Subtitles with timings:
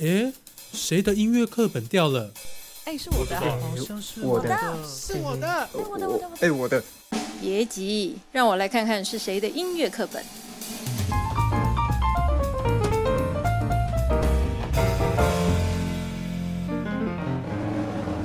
[0.00, 0.32] 诶，
[0.72, 2.32] 谁的音乐课本掉了？
[2.86, 4.48] 哎，是我的，好像是我的
[4.86, 5.68] 是我的。
[5.74, 6.28] 我的，我的，我的。
[6.40, 6.82] 哎，我的。
[7.38, 10.24] 别急，让我来看看是谁的音乐课本。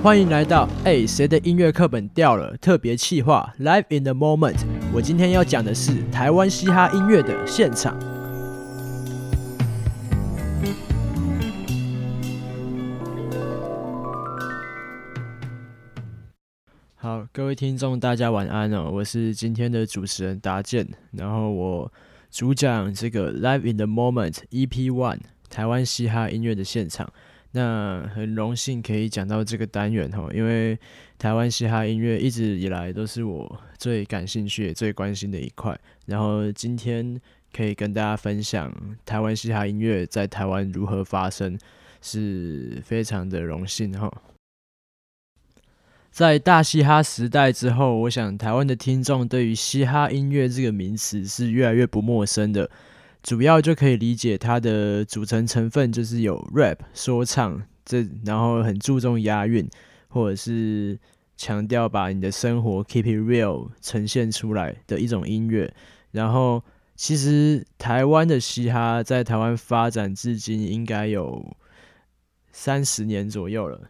[0.01, 2.55] 欢迎来到哎，谁的音乐课本掉了？
[2.61, 4.59] 特别企划 Live in the Moment。
[4.93, 8.14] 我今天要讲的是台湾嘻哈音乐的现场。
[17.35, 18.89] 各位听众，大家晚安哦！
[18.89, 21.91] 我是今天的主持人达健，然后我
[22.31, 27.11] 主讲这个 Live in the Moment EP One 台湾嘻哈音乐的现场。
[27.51, 30.79] 那很荣幸可以讲到这个单元哈，因为
[31.17, 35.77] 台湾嘻哈音乐一直以来都是我最感兴趣、最关心的一块。
[36.05, 37.19] 然后今天
[37.51, 38.73] 可以跟大家分享
[39.05, 41.59] 台湾嘻哈音乐在台湾如何发生，
[41.99, 44.09] 是非常的荣幸哈。
[46.15, 52.71] 在大嘻哈时代之后，我想台湾的听众对于嘻哈音乐这个名词是越来越不陌生的。
[53.21, 59.69] 主要就可以理解它的组成成分就是有 rap 说唱，这然后很注重押韵，
[60.07, 60.97] 或者是
[61.35, 65.69] 强调把你的生活 keep it real 呈现出来的一种音乐。
[66.11, 66.63] 然后
[66.95, 71.57] 其实台湾的嘻哈在台湾发展至今应该有
[72.53, 73.89] 三十年左右了。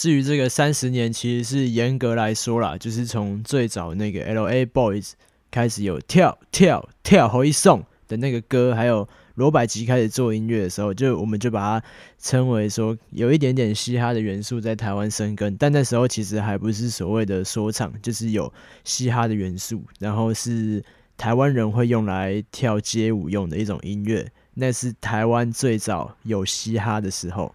[0.00, 5.10] 至于这个三十年，其实是严格来说啦，就是从最早那个 L A Boys
[5.50, 11.86] 开始有跳跳跳后一送的那个歌，还有罗百吉开始做音乐的时候，就我们就把它
[12.18, 15.54] 称为说有一点点嘻哈的元素在台湾生根。
[15.58, 18.50] 但那时候其实还不是所谓的说唱，就是有
[18.84, 20.82] 嘻哈的元素，然后是
[21.18, 24.26] 台湾人会用来跳街舞用的一种音乐。
[24.54, 27.54] 那是台湾最早有嘻哈的时候。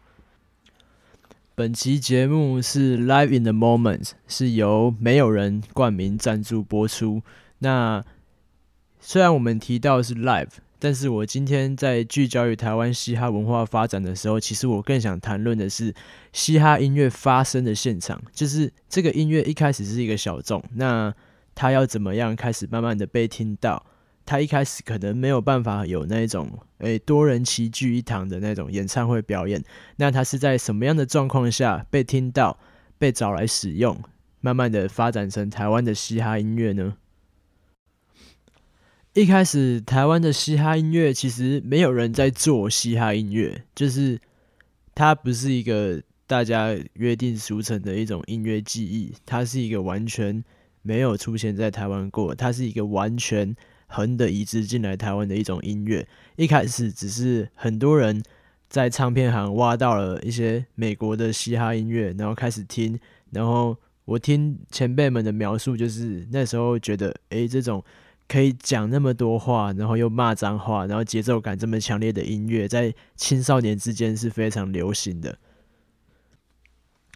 [1.58, 7.22] 本期节目是 Live in the Moment，是由没有人冠名赞助播出。
[7.59, 8.03] 那
[9.00, 15.96] 虽然我们提到是 Live，但是我今天在聚焦于台湾嘻哈文化发展的时候，其实我更想谈论的是
[16.34, 21.13] 嘻哈音乐发生的现场，就是这个音乐一开始是一个小众，那
[21.56, 23.81] 它要怎么样开始慢慢的被听到？
[24.25, 29.63] 他一开始可能没有办法有那种诶多人齐聚一堂的那种演唱会表演，
[29.97, 32.58] 那他是在什么样的状况下被听到、
[32.97, 34.02] 被找来使用，
[34.41, 36.97] 慢慢的发展成台湾的嘻哈音乐呢？
[39.14, 44.19] 一开始台湾的嘻哈音乐其实没有人在做嘻哈音乐，就是
[44.96, 50.44] 它不是一个大家约定俗成的一种音乐记忆，它是一个完全
[50.81, 53.56] 没有出现在台湾过，它是一个完全。
[53.95, 58.22] 横的移植进来台湾的一种音乐，一开始只是很多人
[58.67, 63.00] 在唱片行挖到了一些美国的嘻哈音乐，然后开始听，
[63.31, 67.81] 然后我听前辈们的描述，就是那时候觉得，诶，这种
[68.28, 75.38] 可以讲那么多话，然后又骂脏话，然后节奏感这么强烈的音乐，在青少年之间是非常流行的，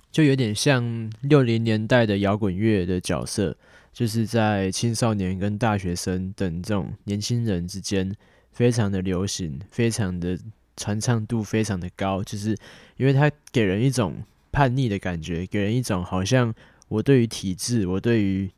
[0.09, 3.57] 就有点像六零年代的摇滚乐的角色。
[3.99, 8.15] 就是在青少年跟大学生等这种年轻人之间，
[8.53, 10.39] 非常的流行，非常的
[10.77, 12.23] 传唱度非常的高。
[12.23, 12.55] 就是
[12.95, 14.23] 因为它给人一种
[14.53, 16.55] 叛逆的感觉，给人一种好像
[16.87, 18.49] 我对于体制，我对于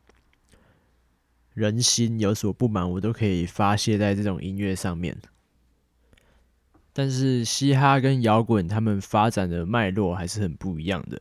[1.56, 5.18] 人心有所不满，我都可以发泄在这种音乐上面。
[6.94, 11.20] 但是嘻哈跟摇滚，他们发展的脉络还是很不一样的，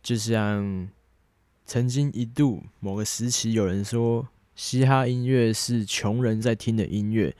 [0.00, 0.88] 就像。
[1.68, 7.36] 曾经一度，某个时期，有人说嘻哈音乐是穷人在听的音乐，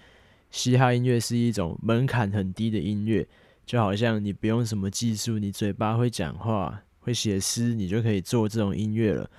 [0.50, 3.26] 嘻哈音乐是一种门槛很低的音乐，
[3.64, 9.30] 就好像你不用什么技术，你嘴巴会讲话、会写诗，你就可以做这种音乐了。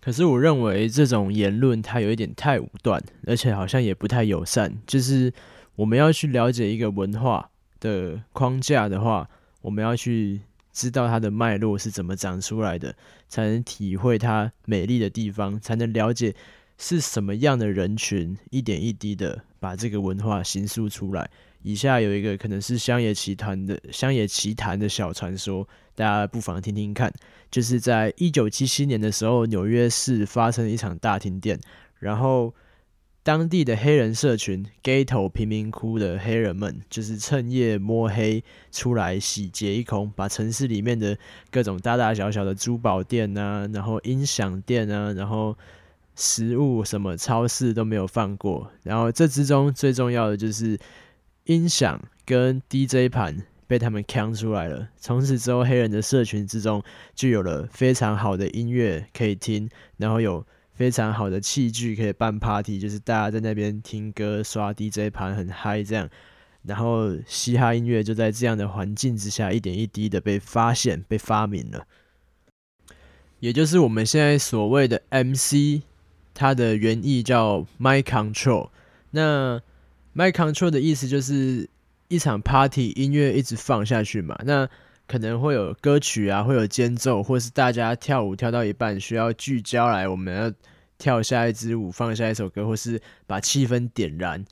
[0.00, 4.80] 可是我认为这种言论它有一点太武断，而且好像也不太友善。
[4.86, 5.32] 就是
[5.74, 7.50] 我们要去了解一个文化
[7.80, 9.28] 的框架的话，
[9.62, 10.42] 我们要去。
[10.78, 12.94] 知道它的脉络是怎么长出来的，
[13.28, 16.32] 才能体会它美丽的地方，才能了解
[16.78, 21.28] 是什么样的人群一点一滴的把这个文化形塑出来。
[21.62, 25.66] 以下有一个可能是乡野奇谈的乡野奇谈的小传说，
[25.96, 27.12] 大家不妨听听看。
[27.50, 31.58] 就是在一九七七年的时候，纽约市发生了一场大停电，
[31.98, 32.54] 然后。
[33.28, 38.42] 当地的黑人社群 Gato 贫民窟的黑人们，就是趁夜摸黑
[38.72, 41.14] 出来洗劫一空，把城市里面的
[41.50, 45.54] 各种大大小小的珠宝店啊，然后音响店啊，然后
[46.16, 48.72] 食物什么超市都没有放过。
[48.82, 50.78] 然后这之中最重要的就是
[51.44, 54.88] 音响跟 DJ 盘被他们扛出来了。
[54.96, 56.82] 从此之后，黑人的社群之中
[57.14, 60.46] 就有了非常好的音乐可以听，然后有
[60.78, 66.08] 非常好的器具可以办 party，就是大家在那边听歌、刷 DJ 盘很嗨这样。
[66.62, 71.84] 然后嘻哈音乐就在这样的环境之下，一点一滴的被发现、被发明了。
[73.40, 75.82] 也就是我们现在所谓的 MC，
[76.32, 78.70] 它的原意叫 My Control。
[79.10, 79.60] 那
[80.14, 81.68] My Control 的意思就是
[82.06, 84.68] 一场 party 音乐一直放下去嘛，那
[85.08, 90.52] 可能会有歌曲啊，会有间奏，或是大家跳舞跳到一半需要聚焦来，我们要
[90.98, 94.44] 跳下一支舞，放下一首歌，或是把气氛点燃。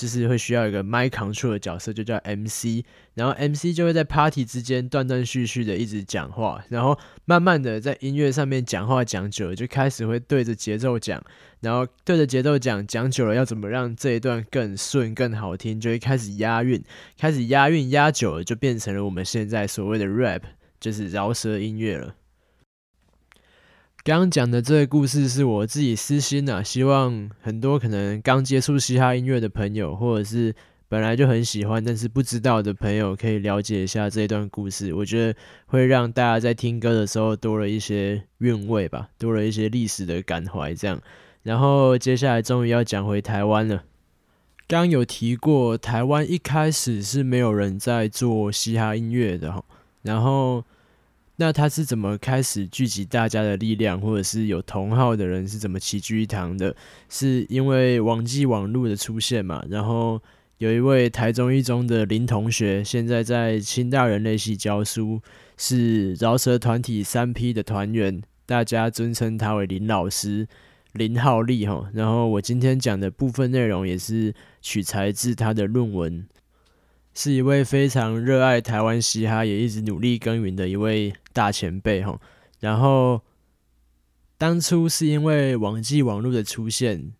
[0.00, 2.82] 就是会需要一个 m i control 的角色，就叫 MC，
[3.12, 11.22] 然后 MC 就会在 party 之间断断续续的一直讲话，然后慢慢的在音乐上面讲话讲久了，就开始会对着节奏讲，
[11.60, 16.82] 然后对着节奏讲讲久了，要怎么让这一段更顺更好听，就会开始押韵，
[17.18, 20.40] 开始押韵押久了，就变成了我们现在所谓的 rap，
[20.80, 22.14] 就是饶舌音乐了。
[24.02, 30.54] 刚刚讲的这个故事是我自己私心啊，希望很多可能刚接触嘻哈音乐的朋友，或者是
[30.88, 34.94] 本来就很喜欢但是不知道的朋友，可以了解一下这一段故事。
[34.94, 40.74] 我觉得会让大家在听歌的时候多了一些韵味吧，多了一些历史的感怀。
[40.74, 40.98] 这样，
[41.42, 43.84] 然后接下来终于要讲回台湾了。
[44.66, 49.62] 刚有提过，台湾一开始是没有人在做嘻哈音乐的，
[50.00, 50.64] 然后。
[51.40, 56.76] 那他是怎么开始聚集大家的力量，或者是有同好的人是怎么齐聚一堂的？
[57.08, 59.64] 是因为网际网络的出现嘛？
[59.70, 60.20] 然后
[60.58, 65.22] 有一位台中一中的林同学，现在在清大人类系教书，
[65.56, 70.46] 是饶舌团体三 P 的团员，大家尊称他为林老师，
[70.92, 71.88] 林浩利哈。
[71.94, 76.26] 然后我今天讲的部分内容也是取材自他的论文。
[77.12, 82.20] 是一位非常热爱台湾嘻哈，也一直努力耕耘的一位大前辈哈。
[82.60, 83.22] 然后
[84.36, 87.12] 当初是因为网际网络的出现，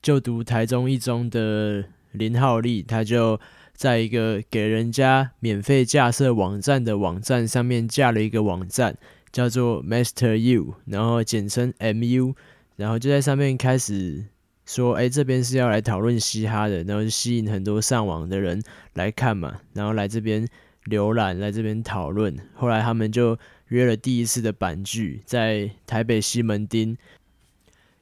[0.00, 3.40] 就读台中一中的林浩利，他就
[3.74, 8.96] 在一个给人家免费架设网站的网站上面架了一个网站，
[9.32, 12.34] 叫做 Master U，然后简称 MU，
[12.76, 14.26] 然后就在上面开始。
[14.68, 18.60] 说，哎，这边是要来讨论嘻哈的，然后吸引很多上网的人
[18.94, 20.44] 来看嘛，然后来这边
[20.86, 22.36] 浏览，来这边讨论。
[22.54, 23.38] 后来他们就
[23.68, 26.96] 约了第一次的版剧，在台北西门町，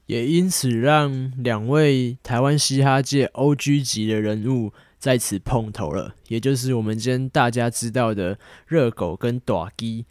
[0.06, 3.82] 也因此让两位台湾嘻哈界 O.G.
[3.82, 10.06] 级的人物在此碰头了，也就是我们今天大家知道的热狗跟短基，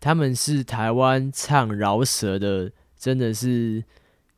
[0.00, 3.84] 他们是台湾唱饶舌的，真的是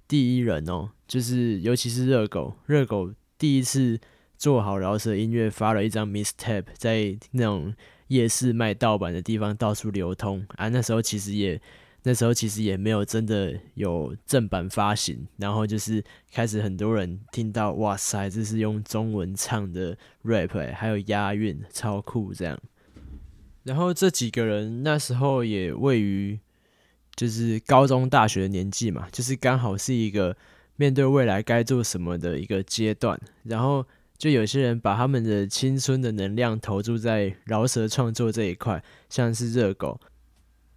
[0.06, 0.90] 第一人哦。
[1.08, 3.98] 就是，尤其是热狗，热狗第一次
[4.40, 7.74] 做好饶舌音乐，发了一张 mistape，在那种
[8.08, 10.70] 夜市卖盗版的地方到处流通啊。
[10.70, 11.60] 那时候其实也，
[12.04, 15.28] 那时候其实也没有真的有正版发行。
[15.36, 16.02] 然后就是
[16.32, 19.94] 开始很多人听到，哇塞，这是用中文唱的
[20.24, 22.58] rap，还有押韵，超酷这样。
[23.64, 26.40] 然后这几个人那时候也位于
[27.14, 30.34] 就是高中、大学的年纪嘛，就是刚好是一个。
[30.76, 33.86] 面对未来该做什么的一个阶段，然后
[34.20, 39.98] 就有些人把他们的青春的能量投注在饶舌创作这一块，像是热狗，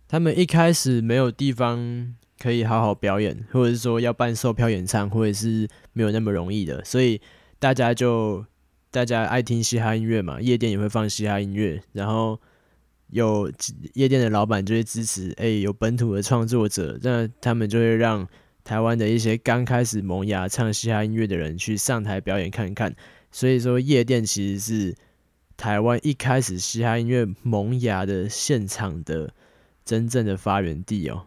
[0.08, 7.20] 他们一开始没有地方可以好好表演，或者是说要办售票演唱会是没有那么容易的，所以
[7.60, 8.46] 大家就
[8.90, 12.40] 大家爱听嘻哈音乐嘛，夜店也会放嘻哈音乐，然后
[13.10, 13.52] 有
[13.96, 18.26] 夜店的老板就会支持，哎，有本土的创作者，那他们就会让。
[18.66, 22.96] 台湾的一些刚开始萌芽唱嘻哈音乐的人去上台表演看看，
[23.34, 24.96] 所以说夜店其实是
[25.58, 29.34] 台湾一开始嘻哈音乐萌芽的现场的
[29.84, 31.26] 真正的发源地哦。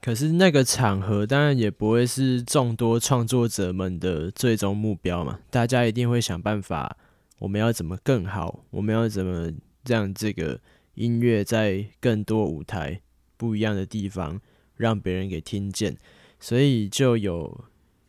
[0.00, 6.96] 可是那个场合当然也不会是众多创作者们的最终目标嘛，大家一定会想办法，
[7.40, 9.52] 我们要怎么更好，我们要怎么
[9.84, 10.60] 让这个
[10.94, 13.00] 音乐在更多舞台
[13.36, 14.40] 不一样的地方
[14.76, 15.96] 让别人给听见。
[16.40, 17.64] 所以就有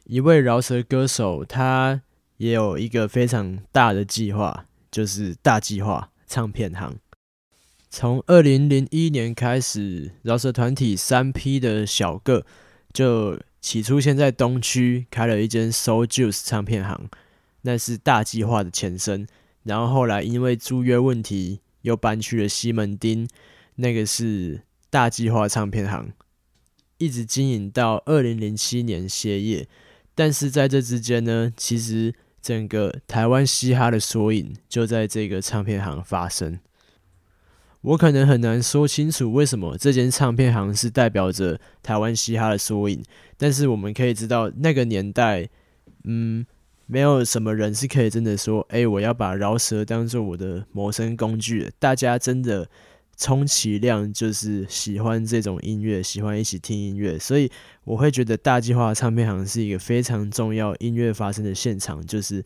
[0.06, 2.02] 一位饶舌歌手，他
[2.38, 6.98] 也有一个非常大的计划，就是大计划唱片行。
[7.90, 12.46] 从二零零一年开始，饶舌团体三 P 的小个
[12.92, 17.10] 就起初先在东区开了一间 sojuice 唱片行，
[17.62, 19.28] 那是大计划的前身。
[19.64, 23.30] 然后后来因为租约问题，又搬去了西门町，
[23.76, 26.12] 那个是大计划唱片行。
[26.98, 29.68] 一直经营到二零零七年歇业，
[30.16, 36.60] 但是在这之间呢，其实整个台湾嘻哈的缩影就在这个唱片行发生。
[37.82, 43.02] 我可能很难说清楚为什么这间唱片行是代表着台湾嘻哈的缩影，
[43.38, 45.50] 但是我们可以知道那个年代，
[46.04, 46.46] 嗯，
[46.86, 51.72] 没有什么人是可以真的说，哎，我要把饶舌当做我的谋生工具。
[51.80, 52.70] 大家真的
[53.18, 57.52] 充其量就是喜欢这种音乐，喜欢一起听音乐，所以
[57.84, 62.44] 我会觉得大计划唱片行是一个非常重要音乐发生的现场，就是。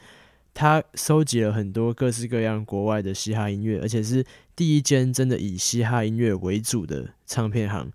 [0.60, 7.92] 他收集了很多各式各样国外的嘻哈音乐，而且是第一间真的以嘻哈音乐为主的唱片行，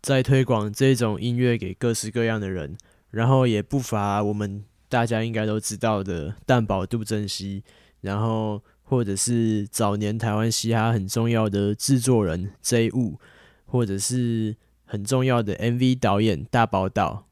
[0.00, 2.78] 在推广这种音乐给各式各样的人。
[3.10, 7.62] 然后也不乏我们大家应该都知道的蛋堡杜振熙，
[8.00, 13.18] 然后或者是早年台湾嘻哈很重要的制作人 J 物，
[13.66, 17.26] 或者是很重要的 MV 导演大宝岛，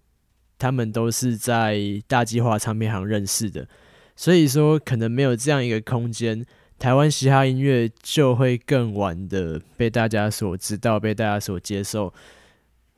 [0.59, 3.67] 他们都是在大计划唱片行认识的。
[4.15, 6.45] 所以说，可能没有这样一个空间，
[6.79, 12.13] 台湾嘻哈音乐就会更晚的被大家所知道，被大家所接受，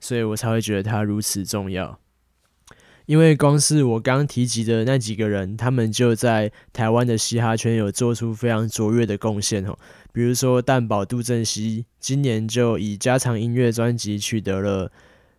[0.00, 2.00] 所以我才会觉得它如此重要。
[3.08, 9.74] 因为光是我刚提及的那几个人，他们就在台湾的嘻哈圈有做出非常卓越的贡献哦。
[10.12, 14.92] 比如说蛋堡杜振熙，今年就以加长音乐专辑取得了。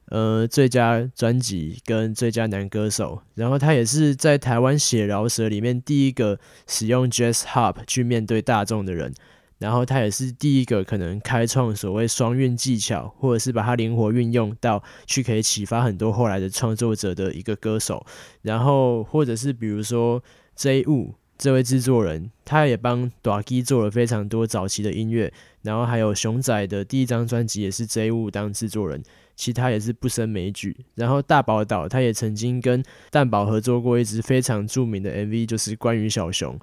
[0.05, 9.13] 呃，最佳专辑跟最佳男歌手，然后他也是在台湾写饶舌里面第一个使用 Jazz Hop 去面对大众的人，
[9.59, 18.05] 然后他也是第一个可能开创所谓双运技巧，或者是把它灵活运用到去可以启发很多后来的创作者的一个歌手，
[18.41, 20.23] 然后或者是比如说
[20.55, 29.03] J 物这位制作人，他也帮 Dagi 做了非常多早期的音乐，然后还有熊仔的第一张专辑也是 J 物当制作人。
[29.35, 36.59] 其他也是不胜枚举，然后大宝岛他也曾经跟蛋宝合作过一支非常著名的 MV，就是关于小熊。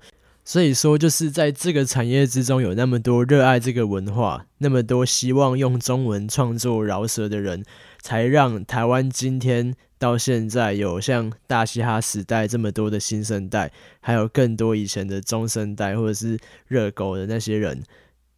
[0.49, 7.65] 所以说，就是在这个产业之中，有那么多热爱这个文化，那么多希望用中文创作饶舌的人，
[8.01, 16.39] 才让台湾今天到现在有像大嘻哈时代这么多的新生代，还有更多以前的中生代或者是
[16.69, 17.83] 热狗的那些人，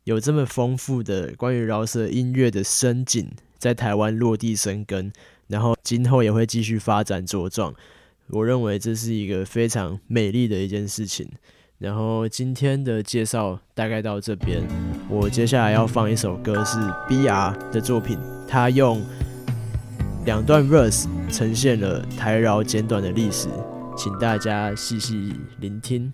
[0.05, 3.31] 有这么丰富的关于饶舌音乐的深景。
[3.59, 5.13] 在台湾落地生根，
[5.49, 7.75] 然后今后也会继续发展茁壮。
[8.29, 11.29] 我认为这是一个非常美丽的一件事情。
[11.79, 14.61] 然后今天的介绍大概到这边，
[15.09, 16.77] 我接下来要放一首歌是
[17.09, 18.19] B.R 的作品，
[18.49, 19.01] 他用
[20.25, 23.49] 两段 verse 呈现了台饶简短的历史，
[23.97, 26.13] 请大家细细聆听。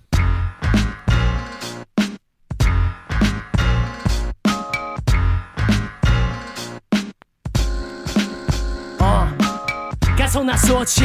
[10.34, 11.04] 从哪说起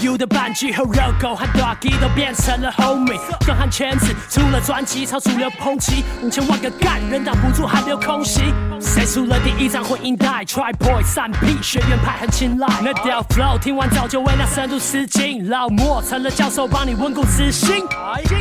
[0.00, 3.18] ？You 的半句和热狗和 Doggy 都变成了 Homie。
[3.44, 8.54] 壮汉圈子出了专辑，超主流抨击，五千万个干人挡不住汗流空袭。
[8.80, 12.68] 谁出了第一张混音带？Try Boy 三 P 学院派很青睐。
[12.80, 15.48] 那屌 Flow 听完早就为那深度吃惊。
[15.48, 17.84] 老莫成了教授，帮你稳固自信。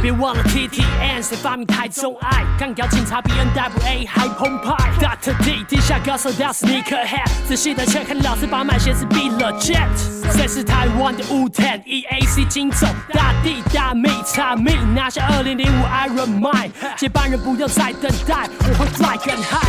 [0.03, 2.44] 别忘了 TTN 谁发明台中爱？
[2.60, 4.91] 干掉警察比 NWA 还澎湃。
[5.01, 10.26] Dr D 地下高手叫 Sneakerhead，仔细的切看老师把买鞋子闭了 Jet。
[10.31, 15.65] 谁是台湾的 Wu-Tang？EAC 金总大地大秘查密拿下2005
[16.07, 19.67] Iron Man，接班人不要再等待，我会 fly 更 high。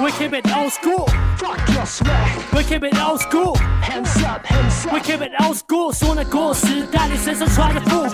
[0.00, 1.06] We keep it old school.
[1.38, 2.10] Fuck your swag.
[2.52, 3.56] We keep it old school.
[3.80, 4.92] Hands up, hands up.
[4.92, 5.92] We keep it old school.
[5.94, 8.10] 说那故事，带你身上穿的复古。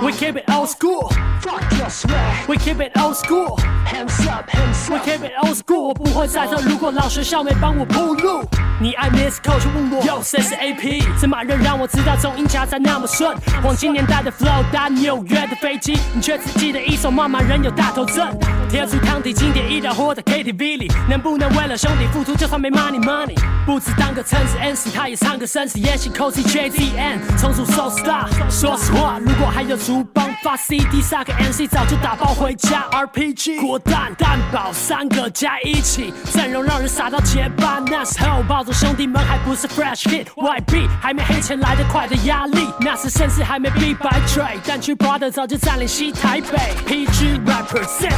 [0.00, 1.12] We keep it old school.
[1.40, 2.48] Fuck your swag.
[2.48, 3.58] We keep it old school.
[3.84, 4.92] Hands up, hands up.
[4.92, 5.88] We keep it old school.
[5.88, 8.48] 我不会再这，如果老学校没帮我铺路。
[8.80, 11.02] 你爱 Miss Coach 问我，Yo 谁是 AP？
[11.18, 13.36] 怎么人让我知道中英夹在那么顺？
[13.60, 18.28] 黄金年代的 flow 搭纽约的飞机，你却只记得一首骂骂人有大头症。
[18.70, 19.88] 贴出汤底经典一条。
[19.98, 23.34] 活在 KTV 里，能不能为了兄弟付出，就算没 money money？
[23.66, 28.28] 不止当个称子 n c 他也唱个绅士，演戏 cosy JZN，重组 So Star。
[28.48, 32.84] 说实话，如果还有厨帮发 CD，杀个 MC 早就打包回家。
[32.92, 37.80] RPG 果蛋蛋堡三个加一起，阵容让人傻到结巴。
[37.86, 46.74] 那时候抱兄弟们还不是 Fresh Kid，YB 还没黑钱来得快的压力，那时甚至还没 Be by Trade，但去 Brother 早就占领西台北。
[46.86, 48.12] PG represent。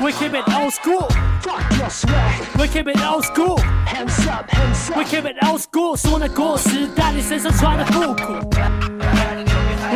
[0.00, 1.08] We keep it old school.
[1.42, 2.58] Fuck your swag.
[2.58, 3.58] We keep it old school.
[3.86, 4.96] Hands up, hands up.
[4.96, 5.96] We keep it old school.
[5.96, 8.79] 是我那故事，带你身上穿的复古。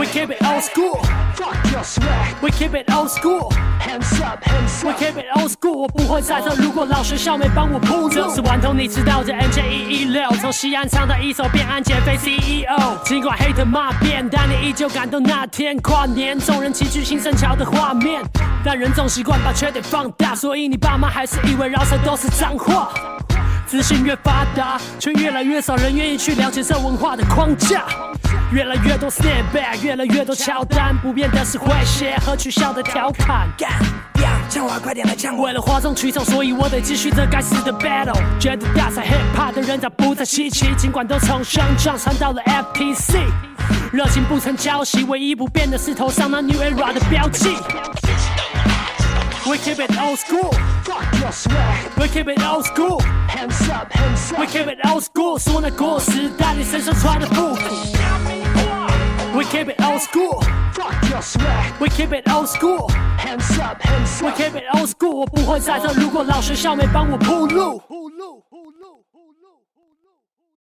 [0.04, 1.00] We keep it old school.
[1.34, 2.36] Fuck your swag.
[2.42, 3.50] We keep it old school.
[3.80, 4.86] Hands up, hands up.
[4.86, 6.54] We keep it old school，我不会在这。
[6.56, 13.02] 如果老学校没帮我铺路，这是顽童，你知道这 MJ 一一六，从西安唱到一手变安减肥 CEO。
[13.02, 18.22] 尽管 hate 骂遍，但你依旧感动那天跨年，众人齐聚新生桥的画面。
[18.62, 22.90] 但人总习惯把缺点放大，所以你爸妈还是以为饶舌都是脏话。
[23.74, 27.82] 资讯越发达，却越来越少人愿意去了解这文化的框架。
[28.52, 33.48] 越来越多 snapback，越来越多乔丹，不变的是诙谐和取笑的调侃。
[33.58, 33.68] 干
[34.22, 35.52] 呀，唱话快点来呛我为。
[35.52, 38.16] 了哗众取宠，所以我得继续这该死的 battle。
[38.38, 43.24] 觉得大赛 hip hop 的人早不再稀奇，尽管都从乡长传到了 FTC，
[43.92, 47.56] 热情不曾交集，唯一不变的是头上那 New Era 的标记。
[49.46, 50.54] We keep it old school,
[50.84, 51.90] Fuck your swag.
[51.98, 52.98] we keep it old school,
[53.33, 54.51] Hands up, hands we up.
[54.51, 57.59] keep it old school，说那过时代你身上穿的复古。
[59.31, 60.41] We keep it old school,
[60.73, 61.73] Fuck your swag.
[61.79, 64.37] we keep it old school, Hands up, hands we up.
[64.37, 65.93] keep it old school，我不会在这。
[65.93, 67.81] 如果老学校没帮我铺路。